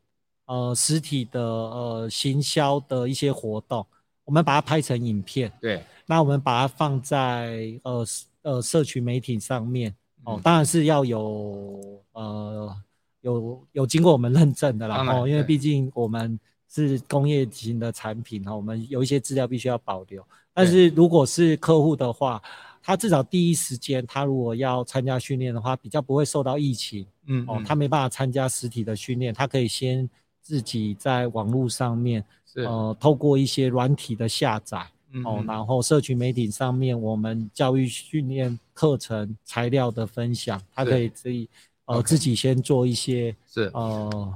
[0.46, 3.86] 呃，实体的呃行销的一些活动，
[4.26, 8.06] 我们把它拍成影片，对，那我们把它放在呃
[8.44, 12.76] 呃社群媒体上面，哦，嗯，当然是要有呃。
[13.22, 20.23] 有有经过我们认证的啦，哦，因为毕竟我们是工业型的产品哈，我们有一些资料必须要保留。
[20.53, 22.41] 但是如果是客户的话，
[22.82, 27.05] 他至少第一时间，他如果要参加训练的话，比较不会受到疫情。
[27.25, 30.10] 嗯，哦，他没办法参加实体的训练，他可以先
[30.41, 41.47] 自己在网络上面，是呃，透过一些软体的下载，嗯，哦，然后社群媒体上面我们教育训练课程材料的分享，他可以自己
[41.86, 44.34] 呃自己先做一些是呃，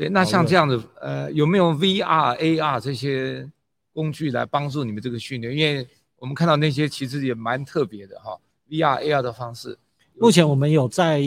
[0.00, 3.48] 对，那像这样的呃，有没有 VR、AR 这些
[3.92, 5.54] 工具来帮助你们这个训练？
[5.54, 5.86] 因为
[6.16, 9.78] 我们看到那些其实也蛮特别的哈，VR、AR 的方式。
[10.14, 11.22] 目前我们有在。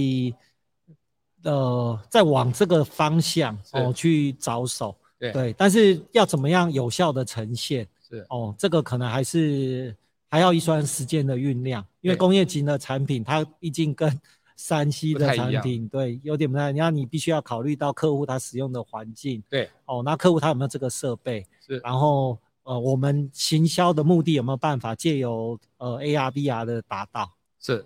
[1.46, 9.94] 呃，在往这个方向哦去着手，对对，但是要怎么样有效的呈现是哦，这个可能还是
[10.30, 14.10] 还要一段时间的酝酿，因为工业级的产品它毕竟跟
[14.58, 27.32] 3C 的产品对有点不太一样，那你必须要考虑到客户他使用的环境，对哦，那客户他有没有这个设备是，然后呃我们行销的目的有没有办法借由呃 AR VR 的达到？
[27.60, 27.86] 是，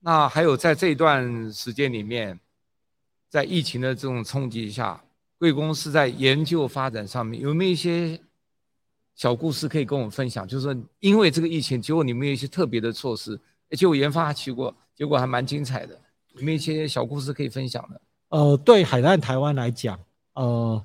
[0.00, 2.38] 那还有在这一段时间里面。
[3.26, 5.02] 在疫情的这种冲击下，
[5.38, 8.16] 贵公司在研究发展上面有没有一些
[9.16, 10.46] 小故事可以跟我们分享？
[10.46, 13.36] 就是说，因为这个疫情，结果你们有一些特别的措施，
[13.68, 16.00] 而且我研发去过，结果还蛮精彩的。
[16.34, 18.00] 有没有一些小故事可以分享的？
[18.28, 19.98] 呃，对海南台湾来讲，
[20.34, 20.82] 呃，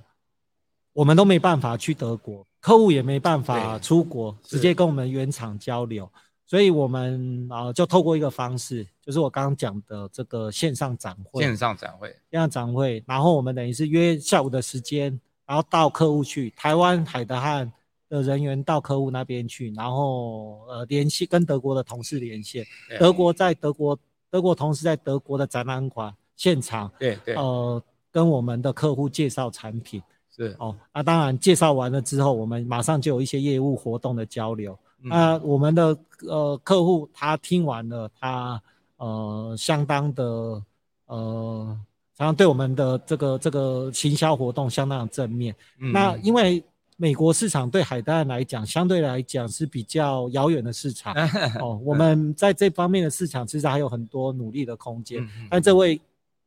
[0.93, 6.09] 我们都没办法去德国，客户也没办法出国，直接跟我们原厂交流。
[6.45, 11.43] 所以我们啊、呃，就透过一个方式，就是我刚刚讲的这个线上展会。
[11.43, 17.71] 线上展会，线上展会，然后我们等于是约下午的时间，然后到客户去，台湾海德汉
[18.09, 22.65] 的人员到客户那边去，然后呃联系跟德国的同事连线，
[22.99, 23.95] 德国在德国，
[24.29, 30.01] 德国同事在德国的展览馆现场，对对，呃跟我们的客户介绍产品，
[30.35, 30.55] 是。
[30.59, 34.77] 哦，那当然介绍完了之后，我们马上就有一些业务活动的交流。
[35.01, 38.61] 那、我们的呃客户他听完了，他
[38.97, 40.61] 呃相当的
[41.05, 41.79] 呃，
[42.17, 45.55] 常常对我们的这个这个行销活动相当的正面。
[45.79, 46.61] 嗯、那因为
[47.01, 51.15] 美国市场对海淡来讲，相对来讲是比较遥远的市场
[51.61, 51.79] 哦。
[51.81, 55.23] 我们在这方面的市场其实还有很多努力的空间。
[55.23, 55.97] 嗯、但这位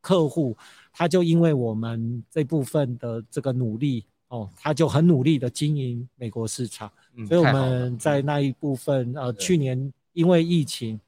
[0.02, 0.54] 客户
[0.92, 6.90] 他就因为我们这部分的这个努力哦，他就很努力的经营美国市场。
[7.26, 11.00] 所以我们在那一部分，呃，去年因为疫情，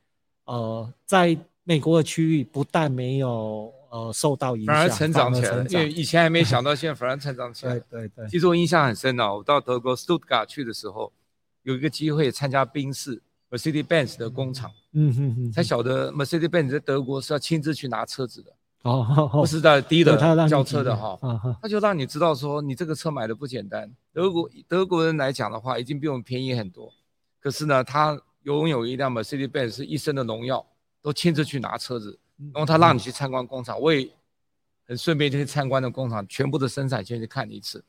[0.47, 5.65] 呃，在美国的区域不但没有呃受到影响，反而成长起来了。
[5.69, 7.79] 因为以前还没 想到，现在反而成长起来。
[7.79, 8.29] 对对对。
[8.29, 11.13] 其实我印象很深哦，我到德国 Stuttgart 去的时候，
[11.63, 18.53] 有一个机会参加宾士 Mercedes-Benz 的工厂，嗯哼哼，才晓得 Mercedes-Benz 在德国是要亲自去拿车子的。
[18.83, 20.17] 哦，不是在低的
[20.49, 21.17] 交车的哈，
[21.63, 23.89] 他就让你知道说，你这个车买的不简单。
[24.13, 26.93] 德国德国人来讲的话，已经比我们便宜很多。
[27.41, 30.67] 可是呢，他拥有一辆 Mercedes-Benz 是一生的荣耀，
[31.01, 32.19] 都亲自去拿车子。
[32.53, 34.09] 然后他让你去参观工厂，我也
[34.87, 37.85] 很顺便就去参观的工厂，全部的生产线去看一次，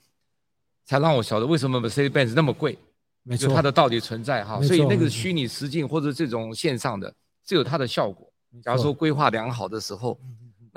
[0.85, 2.77] 才让我晓得为什么 Mercedes-Benz 那么贵。
[3.23, 4.61] 没错，它的道理存在哈。
[4.61, 8.31] 所以那个虚拟实境或者这种线上的，是有它的效果。
[8.63, 10.19] 假如说规划良好的时候。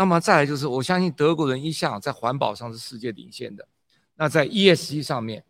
[0.01, 3.67] 那么再来就是，我相信德国人一向在环保上是世界领先的。
[4.15, 5.45] 那在 ESG 上面，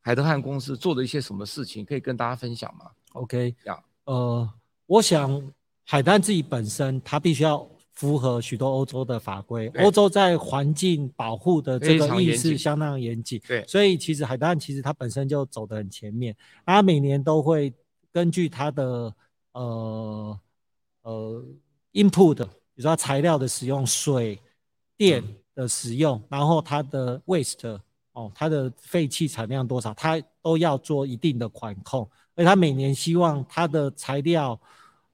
[0.00, 4.50] 海德汉公司做了一些什么事情，可以跟大家分享吗？OK，呀，呃，
[4.86, 5.52] 我想
[5.90, 9.66] 海淡自己本身，它必须要符合许多欧洲的法规。
[9.80, 16.32] 欧洲在环境保护的这个意识相当严谨，对，所以其实海淡其实它本身就走得很前面。
[16.64, 17.74] 它每年都会
[18.12, 19.12] 根据它的
[19.50, 20.40] 呃
[21.02, 21.44] 呃
[21.94, 22.36] input。
[22.36, 24.38] 比如说材料的使用、水
[24.96, 25.24] 电
[25.56, 27.80] 的使用，嗯、然后它的 waste
[28.12, 32.08] 哦，它的废气产量多少，它都要做一定的管控。
[32.36, 34.58] 而它每年希望它的材料，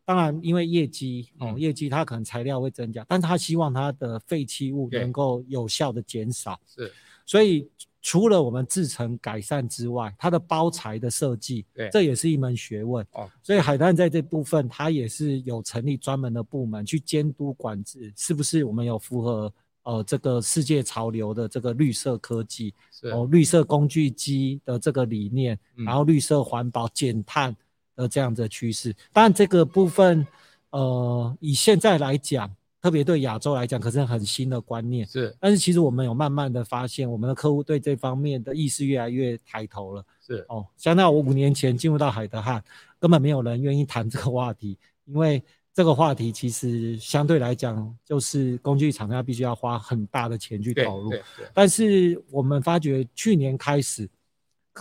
[0.07, 6.59] 当然因为业绩哦，业绩它可能材料会增加，但是它希望它的废弃物能够有效的减少。
[6.67, 6.91] 是，
[7.27, 7.69] 所以。
[8.03, 13.05] 除了我们制成改善之外，它的包材的设计，对，这也是一门学问。
[13.11, 19.53] 哦，所以海淡在这部分，它也是有成立专门的部门去监督管制，是不是我们有符合
[19.83, 27.57] 呃这个世界潮流的这个绿色科技，是哦，绿色工具机的这个理念，嗯、然后绿色环保减碳
[27.97, 28.95] 的这样的趋势。
[29.13, 30.25] 当然，这个部分
[30.71, 32.55] 呃，以现在来讲。
[32.79, 35.05] 特别对亚洲来讲，可是很新的观念。
[35.09, 40.05] 是，但是其实我们有慢慢的发现，我们的客户对这方面的意识越来越抬头了。
[40.25, 42.63] 是哦，相当于我五年前进入到海德汉，
[43.01, 45.43] 根本没有人愿意谈这个话题，因为
[45.75, 51.13] 这个话题其实相对来讲，就是工具厂家必须要花很大的钱去投入。
[51.53, 54.09] 但是我们发觉去年开始，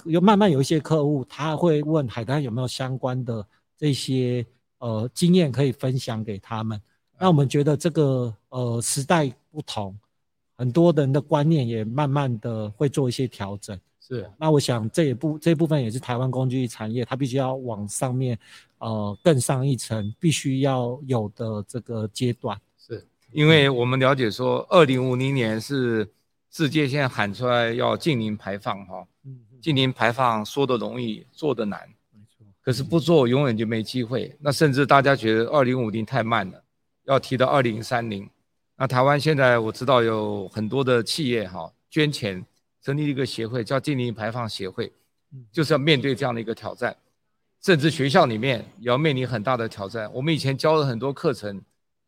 [0.03, 4.45] 有慢慢有一些客户他会问海滩有没有相关的这些。
[4.77, 6.79] 呃经验可以分享给他们。
[7.17, 9.97] 那我们觉得这个呃时代不同，
[10.57, 13.79] 很多人的观念也慢慢的会做一些调整。
[14.01, 18.37] 是，那我想这一部这一部分也是台湾工具产业，它必须要往上面，
[18.77, 22.59] 呃，更上一层，必须要有的这个阶段。
[22.77, 26.07] 是，因为我们了解说，二零五零年是
[26.51, 31.89] 世界现在喊出来要净零排放哈，嗯，净零排放说的容易，做的难。
[32.61, 34.37] 可是不做永远就没机会。
[34.39, 36.63] 那甚至大家觉得二零五零太慢了，
[37.05, 38.29] 要提到二零三零。
[38.77, 42.45] 那台湾现在我知道有很多的企业哈捐钱。
[42.83, 44.93] 成立一个协会，叫近零排放协会，
[45.51, 46.95] 就是要面对这样的一个挑战，
[47.59, 50.07] 甚至学校里面也要面临很大的挑战。
[50.13, 51.59] 我们以前教了很多课程，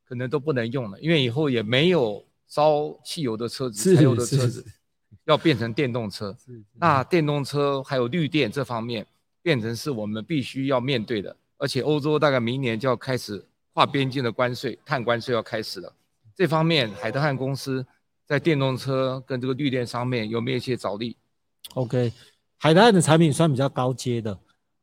[0.08, 4.64] 可能都不能用了，因为以后也没有烧汽油的车子、柴油的车子，
[5.28, 6.36] 要变成电动车。
[6.74, 9.06] 那电动车还有绿电这方面，
[9.42, 11.36] 变成是我们必须要面对的。
[11.58, 15.94] 而且欧洲大概明年就要开始跨边境的关税，碳关税要开始了。
[16.36, 17.86] 这方面，海德汉公司。
[18.28, 21.16] 在电动车跟这个绿电上面有没有一些着力
[21.76, 22.12] ？OK，
[22.58, 24.38] 海德汉的产品算比较高阶的，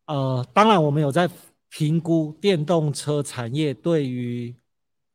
[0.07, 1.28] 呃，当然我们有在
[1.68, 4.55] 评估电动车产业对于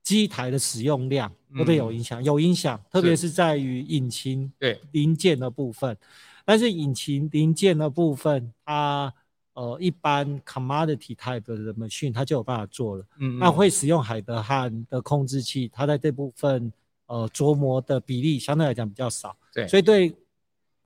[0.10, 2.20] 机台的使用量会不会有影响？
[2.20, 5.96] 嗯、有影响，特别是在于引擎对零件的部分。
[6.44, 9.14] 但是引擎零件的部分，它
[9.54, 13.06] 呃一般 commodity type 的 machine 它就有办法做了。
[13.20, 16.74] 嗯，嗯，那会使用海德汉的控制器，它在这部分。
[17.12, 20.16] 呃，琢磨的比例相对来讲比较少，对，所以对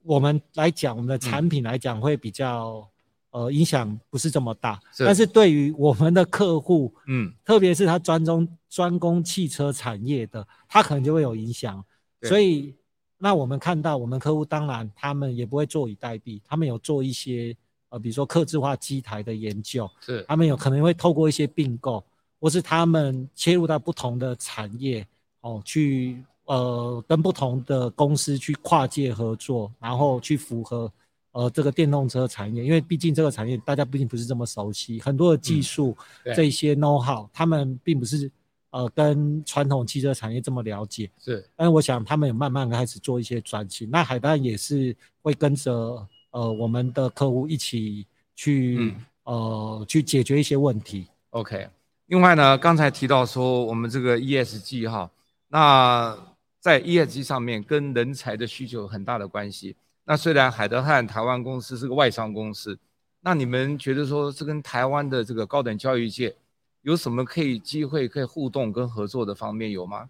[0.02, 2.88] 我们来讲，我们的产品来讲会比较、嗯、
[3.34, 11.84] 呃影响不是这么大，是，但是对于我们的客户，嗯，特别是他专中专攻汽车产业的，他可能就会有影响。
[12.22, 12.72] 所以，
[13.18, 17.54] 那我们看到我们客户，当然他们也不会坐以待毙，他们有做一些
[17.88, 22.02] 呃，比如说客制化机台的研究，是，他们有可能会透过一些并购，
[22.40, 25.06] 或是他们切入到不同的产业。
[25.40, 30.90] 哦，去呃跟不同的公司去跨界合作，然后去符合
[31.34, 38.30] 呃这个电动车产业，因为毕竟这个产业大家毕竟不是这么熟悉，很多的技术、嗯、这些 know how，他们并不是
[38.70, 41.10] 呃跟传统汽车产业这么了解。
[41.18, 43.90] 是，但是我想他们也慢慢开始做一些转型。
[43.90, 48.06] 那海德汉也是会跟着呃我们的客户一起
[48.36, 51.08] 去、嗯、呃去解决一些问题。
[51.30, 51.68] OK，
[52.06, 55.10] 另外呢，刚才提到说我们这个 ESG 哈。
[55.48, 56.16] 那
[56.60, 59.74] 在 ESG 上面跟人才的需求有很大的关系。
[60.04, 62.78] 那虽然海德汉台湾公司是个外商公司，
[63.20, 66.36] 那你们觉得说这跟台湾的这个高等教育界
[66.82, 70.08] 有什么可以机会可以互动跟合作的方面有吗？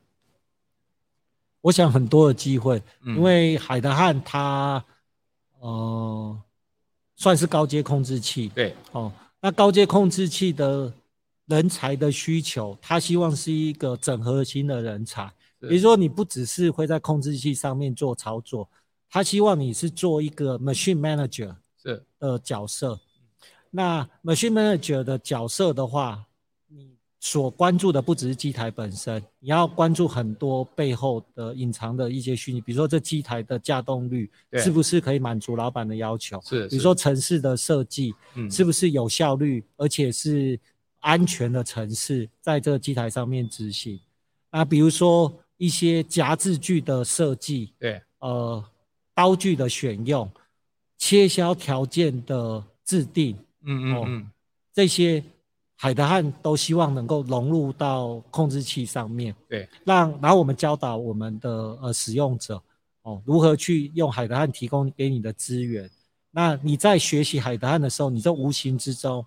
[1.60, 4.84] 我想很多的机会，因为海德汉它
[5.60, 6.38] 呃
[7.16, 10.92] 算是高阶控制器，对哦，那高阶控制器的。
[11.46, 15.30] 人才的需求，他希望是一个整合型的人才。
[15.60, 18.66] 比如说，你不只是会在控制器上面做操作，
[19.14, 22.98] 他希望你是做一个 machine manager 是的角色。
[23.70, 26.26] 那 machine manager 的角色的话，
[26.66, 36.40] 你所关注的不只是机台本身，你要关注很多背后的隐藏的一些虚拟，比如说这机台的架动率是不是可以满足老板的要求？
[36.40, 36.66] 是。
[36.66, 38.12] 比如说城市的设计，
[38.50, 40.58] 是不是有效率，而且是。
[41.06, 44.00] 安全的城市在这个机台上面执行，
[44.48, 48.64] 啊，比如说一些夹治具的设计，对，呃，
[49.14, 50.28] 刀具的选用，
[50.98, 54.30] 切削条件的制定，嗯嗯嗯，
[54.72, 55.22] 这些
[55.76, 61.50] 海德汉都希望能够融入到控制器上面，对，让然后我们教导我们的
[61.82, 62.62] 呃使用者，
[63.02, 65.90] 哦，如何去用海德汉提供给你的资源。
[66.30, 69.24] 那你在学习海德汉的时候，你在无形之中。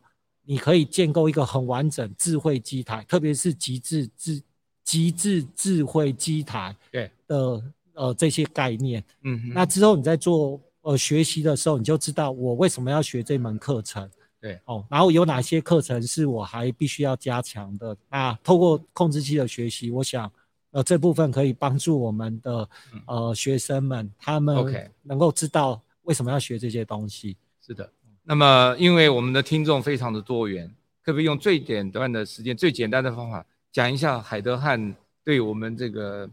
[0.49, 4.41] 你可以建构一个很完整智慧机台，特别是极致智
[4.81, 7.61] 极致智慧机台对的
[7.97, 17.97] 呃这些概念，嗯哼，那之后你在做呃学习的时候，你就知道我为什么要学这门课程，对哦，然后有哪些课程是我还必须要加强的。
[18.09, 20.31] 那透过控制器的学习，我想
[20.71, 22.69] 呃这部分可以帮助我们的
[23.07, 24.55] 呃学生们，他们
[25.03, 27.35] 能够知道为什么要学这些东西。
[27.65, 27.91] 是的。
[28.29, 30.69] 那么，因为我们的听众非常的多元，
[31.01, 34.93] 可不可以用最简短的时间、最简单的方法讲一下海德汉
[35.23, 36.29] 对我们这个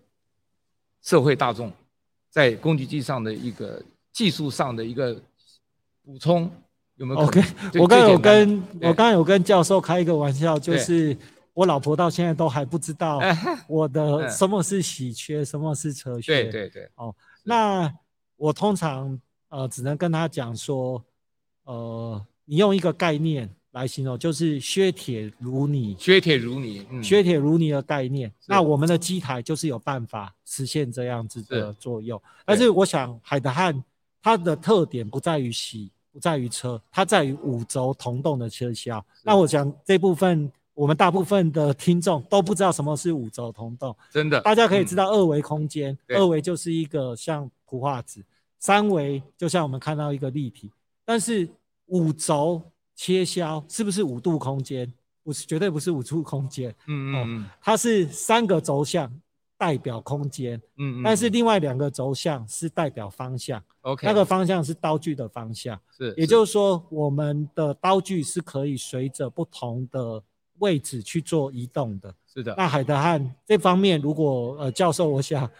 [1.05, 1.73] 社会大众
[2.29, 3.81] 在工具机上的一个
[4.11, 5.15] 技术上的一个
[6.03, 6.51] 补充？
[6.97, 7.41] 有没有？OK，
[7.79, 11.17] 我刚有跟我刚有跟教授开一个玩笑，就是
[11.53, 13.21] 我老婆到现在都还不知道
[13.69, 16.43] 我的什么是喜缺，什么是车穴。
[16.43, 16.91] 对对对。
[16.97, 17.95] 哦，那
[18.37, 21.05] 我通常呃只能跟他讲说。
[21.67, 28.33] 呃，你用一个概念来形容，就是削铁如泥，削铁如泥，嗯、削铁如泥的概念。
[28.47, 32.21] 那我们的机台就是有办法实现这样子的作用。
[32.47, 33.83] 但是我想，海德汉
[34.23, 39.05] 它的特点不在于洗，不在于车，它在于五轴同动的车厢。
[39.25, 43.95] 那我想这部分，我们大部分的听众都不知道什么是五轴同动。
[44.13, 48.25] 真的，大家可以知道二维空间，嗯、二维就是一个像图画纸，
[48.61, 50.71] 三维就像我们看到一个立体，
[51.05, 51.49] 但是
[51.87, 52.63] 五轴。
[52.95, 54.93] 切削是不是五度空间？
[55.23, 56.71] 不是，绝对不是五度空间。
[56.87, 59.11] 嗯嗯嗯，它是三个轴向
[59.57, 60.61] 代表空间。
[60.77, 63.63] 嗯嗯，但是另外两个轴向是代表方向。
[63.81, 65.81] OK，那个方向是刀具的方向。
[65.97, 70.23] 是，也就是说，我们的刀具是可以随着不同的
[70.59, 72.15] 位置去做移动的。
[72.31, 72.55] 是的。
[72.57, 75.51] 那海德汉这方面，如果呃教授，我想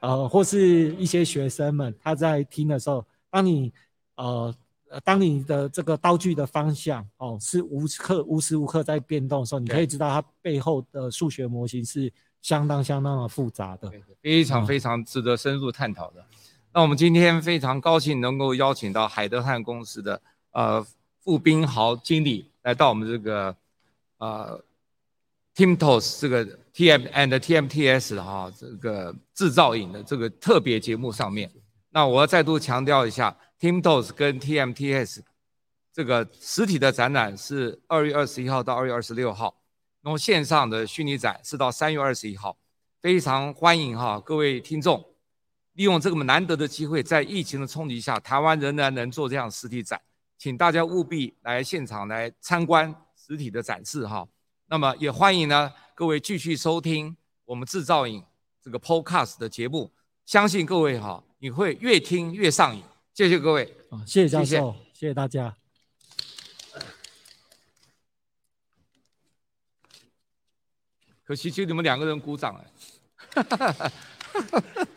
[0.00, 3.70] 呃或是一些学生们他在听的时候，当你
[4.16, 4.54] 呃。
[4.90, 12.12] 呃，当你的这个刀具的方向哦是无刻无时无刻在变动的时候，你可以知道它背后的数学模型是
[12.42, 13.88] 相当相当的复杂的，
[14.20, 16.20] 非常非常值得深入探讨的。
[16.20, 16.24] 嗯、
[16.72, 20.20] 那我们今天非常高兴能够邀请到海德汉公司的
[20.50, 20.84] 呃
[21.20, 23.54] 傅斌豪经理来到我们这个
[24.18, 24.60] 呃
[25.54, 31.48] TIMTOS 这个 TM and TMTS 哈这个制造影的这个特别节目上面。
[31.90, 33.36] 那我要再度强调一下。
[33.60, 35.20] TIMTOS 跟 TMTS
[35.92, 39.54] 这个实体的展览是二月二十一号到二月二十六号，
[40.00, 42.56] 然后线上的虚拟展是到三月二十一号，
[43.02, 45.04] 非常欢迎哈各位听众
[45.74, 50.00] 利用这个难得的机会，在疫情的冲击下，台湾仍然能做这样实体展，
[50.38, 54.26] 请大家务必来现场来参观实体的展示哈。
[54.68, 58.24] 那么也欢迎呢各位继续收听我们制造影
[58.62, 59.92] 这个 Podcast 的节目，
[60.24, 62.82] 相信各位哈你会越听越上瘾。
[63.12, 63.66] 谢谢各位，
[64.06, 64.60] 谢谢教授，谢谢，
[64.94, 65.56] 谢谢大家。
[71.24, 73.92] 可惜就你们两个人鼓掌哎。